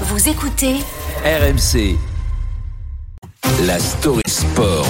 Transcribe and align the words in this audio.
Vous 0.00 0.28
écoutez 0.28 0.74
RMC. 1.24 1.96
La 3.64 3.78
story 3.78 4.22
sport. 4.26 4.84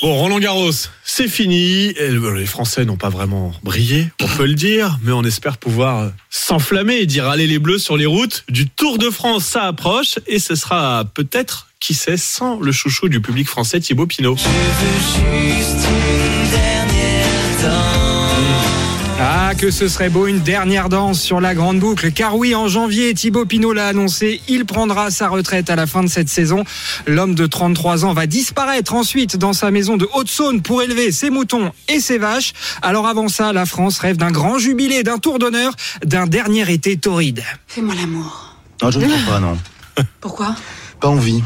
Bon, 0.00 0.14
Roland 0.14 0.38
Garros, 0.38 0.70
c'est 1.04 1.28
fini. 1.28 1.88
Et 1.90 2.10
Les 2.10 2.46
Français 2.46 2.86
n'ont 2.86 2.96
pas 2.96 3.10
vraiment 3.10 3.52
brillé, 3.62 4.08
on 4.22 4.26
peut 4.26 4.46
le 4.46 4.54
dire, 4.54 4.98
mais 5.02 5.12
on 5.12 5.22
espère 5.22 5.58
pouvoir 5.58 6.12
s'enflammer 6.30 6.96
et 6.96 7.06
dire 7.06 7.28
allez 7.28 7.46
les 7.46 7.58
Bleus 7.58 7.78
sur 7.78 7.98
les 7.98 8.06
routes 8.06 8.44
du 8.48 8.70
Tour 8.70 8.96
de 8.96 9.10
France. 9.10 9.44
Ça 9.44 9.64
approche 9.64 10.18
et 10.26 10.38
ce 10.38 10.54
sera 10.54 11.04
peut-être, 11.12 11.68
qui 11.78 11.92
sait, 11.92 12.16
sans 12.16 12.58
le 12.58 12.72
chouchou 12.72 13.10
du 13.10 13.20
public 13.20 13.46
français 13.46 13.80
Thibaut 13.80 14.06
Pinot. 14.06 14.36
Ah, 19.18 19.54
que 19.56 19.70
ce 19.70 19.88
serait 19.88 20.10
beau 20.10 20.26
une 20.26 20.40
dernière 20.40 20.90
danse 20.90 21.20
sur 21.20 21.40
la 21.40 21.54
grande 21.54 21.78
boucle. 21.78 22.12
Car 22.12 22.36
oui, 22.36 22.54
en 22.54 22.68
janvier, 22.68 23.14
Thibaut 23.14 23.46
Pinot 23.46 23.72
l'a 23.72 23.88
annoncé, 23.88 24.42
il 24.46 24.66
prendra 24.66 25.10
sa 25.10 25.28
retraite 25.28 25.70
à 25.70 25.76
la 25.76 25.86
fin 25.86 26.02
de 26.02 26.08
cette 26.08 26.28
saison. 26.28 26.64
L'homme 27.06 27.34
de 27.34 27.46
33 27.46 28.04
ans 28.04 28.12
va 28.12 28.26
disparaître 28.26 28.92
ensuite 28.92 29.38
dans 29.38 29.54
sa 29.54 29.70
maison 29.70 29.96
de 29.96 30.06
Haute-Saône 30.12 30.60
pour 30.60 30.82
élever 30.82 31.12
ses 31.12 31.30
moutons 31.30 31.72
et 31.88 31.98
ses 31.98 32.18
vaches. 32.18 32.52
Alors 32.82 33.06
avant 33.06 33.28
ça, 33.28 33.54
la 33.54 33.64
France 33.64 33.98
rêve 34.00 34.18
d'un 34.18 34.30
grand 34.30 34.58
jubilé, 34.58 35.02
d'un 35.02 35.18
tour 35.18 35.38
d'honneur, 35.38 35.72
d'un 36.04 36.26
dernier 36.26 36.70
été 36.70 36.98
torride. 36.98 37.42
Fais-moi 37.66 37.94
l'amour. 37.94 38.56
Non, 38.82 38.90
je 38.90 38.98
ne 38.98 39.06
crois 39.06 39.34
pas, 39.34 39.40
non. 39.40 39.56
Pourquoi? 40.20 40.56
Pas 41.00 41.08
envie. 41.08 41.42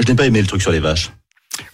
Je 0.00 0.06
n'ai 0.08 0.14
pas 0.16 0.26
aimé 0.26 0.40
le 0.40 0.46
truc 0.48 0.60
sur 0.60 0.72
les 0.72 0.80
vaches. 0.80 1.12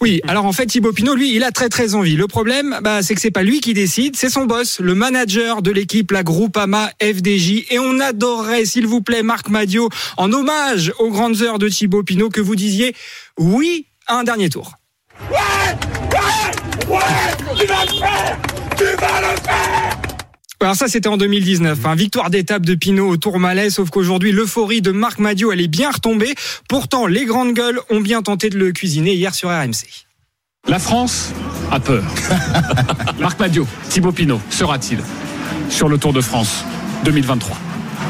Oui, 0.01 0.21
alors 0.27 0.45
en 0.45 0.51
fait 0.51 0.65
Thibaut 0.65 0.93
Pinot, 0.93 1.15
lui, 1.15 1.35
il 1.35 1.43
a 1.43 1.51
très 1.51 1.69
très 1.69 1.95
envie. 1.95 2.15
Le 2.15 2.27
problème, 2.27 2.79
bah, 2.81 3.01
c'est 3.01 3.15
que 3.15 3.21
c'est 3.21 3.31
pas 3.31 3.43
lui 3.43 3.61
qui 3.61 3.73
décide, 3.73 4.15
c'est 4.15 4.29
son 4.29 4.45
boss, 4.45 4.79
le 4.79 4.95
manager 4.95 5.61
de 5.61 5.71
l'équipe, 5.71 6.11
la 6.11 6.23
Groupama 6.23 6.91
FDJ. 7.01 7.65
Et 7.69 7.79
on 7.79 7.99
adorerait, 7.99 8.65
s'il 8.65 8.87
vous 8.87 9.01
plaît, 9.01 9.23
Marc 9.23 9.49
Madio, 9.49 9.89
en 10.17 10.31
hommage 10.31 10.93
aux 10.99 11.09
grandes 11.09 11.41
heures 11.41 11.59
de 11.59 11.69
Thibaut 11.69 12.03
Pinot, 12.03 12.29
que 12.29 12.41
vous 12.41 12.55
disiez 12.55 12.95
oui 13.37 13.87
à 14.07 14.17
un 14.17 14.23
dernier 14.23 14.49
tour. 14.49 14.73
Alors 20.61 20.75
ça 20.75 20.87
c'était 20.87 21.09
en 21.09 21.17
2019, 21.17 21.85
hein. 21.85 21.95
victoire 21.95 22.29
d'étape 22.29 22.65
de 22.65 22.75
Pinot 22.75 23.07
au 23.09 23.17
Tourmalet, 23.17 23.69
sauf 23.69 23.89
qu'aujourd'hui 23.89 24.31
l'euphorie 24.31 24.81
de 24.81 24.91
Marc 24.91 25.19
Madio 25.19 25.51
elle 25.51 25.61
est 25.61 25.67
bien 25.67 25.91
retombée. 25.91 26.33
Pourtant 26.69 27.05
les 27.07 27.25
grandes 27.25 27.53
gueules 27.53 27.79
ont 27.89 27.99
bien 27.99 28.21
tenté 28.21 28.49
de 28.49 28.57
le 28.57 28.71
cuisiner 28.71 29.13
hier 29.13 29.35
sur 29.35 29.49
RMC. 29.49 30.05
La 30.67 30.79
France 30.79 31.31
a 31.71 31.79
peur. 31.79 32.03
Marc 33.19 33.39
Madio, 33.39 33.67
Thibaut 33.89 34.11
Pinot, 34.11 34.41
sera-t-il 34.49 34.99
sur 35.69 35.89
le 35.89 35.97
Tour 35.97 36.13
de 36.13 36.21
France 36.21 36.63
2023 37.03 37.57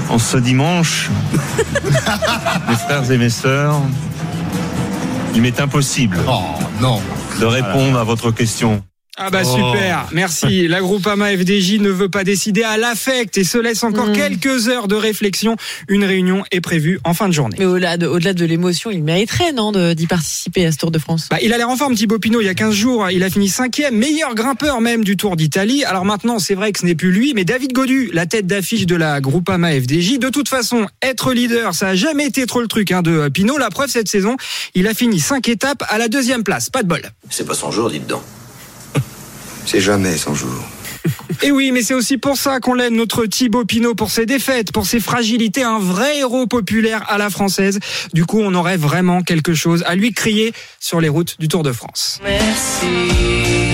En 0.09 0.19
ce 0.19 0.37
dimanche, 0.37 1.09
mes 2.69 2.75
frères 2.75 3.11
et 3.11 3.17
mes 3.17 3.29
sœurs, 3.29 3.81
il 5.33 5.41
m'est 5.41 5.59
impossible 5.59 6.17
Oh, 6.29 6.41
non. 6.79 7.01
de 7.41 7.45
répondre 7.45 7.97
à 7.99 8.03
votre 8.05 8.31
question. 8.31 8.83
Ah 9.17 9.29
bah 9.29 9.43
Oh. 9.45 9.55
super, 9.55 10.09
merci. 10.11 10.67
La 10.67 10.81
Groupama 10.81 11.29
FDJ 11.37 11.79
ne 11.79 11.89
veut 11.89 12.09
pas 12.09 12.23
décider 12.25 12.63
à 12.63 12.75
l'affect 12.77 13.37
et 13.37 13.45
se 13.45 13.57
laisse 13.57 13.83
encore 13.83 14.11
quelques 14.11 14.67
heures 14.67 14.89
de 14.89 14.95
réflexion. 14.95 15.55
Une 15.87 16.03
réunion 16.03 16.43
est 16.51 16.59
prévue 16.59 16.99
en 17.05 17.13
fin 17.13 17.29
de 17.29 17.33
journée. 17.33 17.55
Mais 17.59 17.65
au-delà 17.65 17.95
de, 17.95 18.07
au-delà 18.07 18.33
de 18.33 18.43
l'émotion, 18.43 18.91
il 18.91 19.03
mériterait, 19.03 19.53
non, 19.53 19.71
d'y 19.93 20.07
participer 20.07 20.65
à 20.65 20.71
ce 20.73 20.77
Tour 20.77 20.91
de 20.91 20.99
France? 20.99 21.27
Bah, 21.31 21.37
il 21.41 21.53
a 21.53 21.57
l'air 21.57 21.69
en 21.69 21.77
forme, 21.77 21.95
Thibaut 21.95 22.19
Pinot. 22.19 22.41
Il 22.41 22.45
y 22.45 22.49
a 22.49 22.53
15 22.53 22.73
jours, 22.75 23.09
il 23.09 23.23
a 23.23 23.29
fini 23.29 23.47
cinquième, 23.47 23.95
meilleur 23.95 24.35
grimpeur 24.35 24.81
même 24.81 25.03
du 25.05 25.15
Tour 25.15 25.37
d'Italie. 25.37 25.85
Alors 25.85 26.03
maintenant, 26.03 26.37
c'est 26.39 26.55
vrai 26.55 26.73
que 26.73 26.79
ce 26.79 26.85
n'est 26.85 26.95
plus 26.95 27.11
lui, 27.11 27.33
mais 27.33 27.45
David 27.45 27.71
Godu, 27.71 28.09
la 28.11 28.25
tête 28.25 28.47
d'affiche 28.47 28.85
de 28.85 28.95
la 28.95 29.21
Groupama 29.21 29.71
FDJ. 29.71 30.19
De 30.19 30.29
toute 30.29 30.49
façon, 30.49 30.87
être 31.01 31.31
leader, 31.33 31.73
ça 31.73 31.89
a 31.89 31.95
jamais 31.95 32.25
été 32.25 32.45
trop 32.45 32.59
le 32.59 32.67
truc 32.67 32.91
hein, 32.91 33.01
de 33.01 33.29
Pinot. 33.29 33.57
La 33.57 33.69
preuve 33.69 33.89
cette 33.89 34.09
saison, 34.09 34.35
il 34.73 34.87
a 34.87 34.93
fini 34.93 35.21
cinq 35.21 35.47
étapes 35.47 35.83
à 35.87 35.97
la 35.97 36.09
deuxième 36.09 36.43
place. 36.43 36.69
Pas 36.69 36.83
de 36.83 36.87
bol. 36.89 37.01
C'est 37.29 37.47
pas 37.47 37.53
son 37.55 37.71
jour, 37.71 37.89
dites 37.89 38.07
donc. 38.07 38.21
C'est 39.65 39.81
jamais 39.81 40.17
son 40.17 40.35
jour. 40.35 40.53
Et 41.41 41.51
oui, 41.51 41.71
mais 41.71 41.83
c'est 41.83 41.93
aussi 41.93 42.17
pour 42.17 42.37
ça 42.37 42.59
qu'on 42.59 42.73
l'aime, 42.73 42.95
notre 42.95 43.25
Thibaut 43.25 43.65
Pinot, 43.65 43.95
pour 43.95 44.09
ses 44.09 44.25
défaites, 44.25 44.71
pour 44.71 44.85
ses 44.85 44.99
fragilités, 44.99 45.63
un 45.63 45.79
vrai 45.79 46.19
héros 46.19 46.47
populaire 46.47 47.03
à 47.07 47.17
la 47.17 47.29
française. 47.29 47.79
Du 48.13 48.25
coup, 48.25 48.39
on 48.41 48.53
aurait 48.55 48.77
vraiment 48.77 49.21
quelque 49.21 49.53
chose 49.53 49.83
à 49.85 49.95
lui 49.95 50.13
crier 50.13 50.53
sur 50.79 51.01
les 51.01 51.09
routes 51.09 51.35
du 51.39 51.47
Tour 51.47 51.63
de 51.63 51.71
France. 51.71 52.19
On 52.23 53.64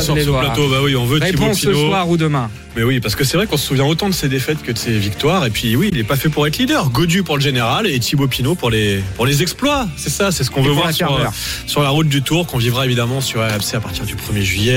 sur 0.00 0.16
ce 0.16 0.28
plateau. 0.28 0.68
Bah 0.68 0.78
oui, 0.82 0.96
on 0.96 1.04
veut 1.04 1.20
Thibaut 1.20 1.42
Réponse 1.44 1.60
ce 1.60 1.68
Pinot. 1.68 1.88
soir 1.88 2.08
ou 2.08 2.16
demain. 2.16 2.50
Mais 2.76 2.84
oui, 2.84 3.00
parce 3.00 3.16
que 3.16 3.24
c'est 3.24 3.36
vrai 3.36 3.46
qu'on 3.46 3.56
se 3.56 3.66
souvient 3.66 3.84
autant 3.84 4.08
de 4.08 4.14
ses 4.14 4.28
défaites 4.28 4.62
que 4.62 4.70
de 4.70 4.78
ses 4.78 4.96
victoires. 4.96 5.44
Et 5.44 5.50
puis 5.50 5.74
oui, 5.74 5.88
il 5.90 5.98
n'est 5.98 6.04
pas 6.04 6.16
fait 6.16 6.28
pour 6.28 6.46
être 6.46 6.58
leader. 6.58 6.90
Godu 6.90 7.22
pour 7.22 7.36
le 7.36 7.42
général 7.42 7.86
et 7.86 7.98
Thibaut 7.98 8.28
Pinot 8.28 8.54
pour 8.54 8.70
les, 8.70 9.02
pour 9.16 9.26
les 9.26 9.42
exploits. 9.42 9.88
C'est 9.96 10.10
ça, 10.10 10.30
c'est 10.30 10.44
ce 10.44 10.50
qu'on 10.50 10.62
veut 10.62 10.70
voir 10.70 10.92
sur, 10.92 11.82
la 11.82 11.88
route 11.88 12.08
du 12.08 12.22
Tour, 12.22 12.46
qu'on 12.46 12.58
vivra 12.58 12.86
évidemment 12.86 13.20
sur 13.20 13.40
AMC 13.40 13.74
à 13.74 13.80
partir 13.80 14.04
du 14.04 14.14
1er 14.14 14.42
juillet. 14.42 14.68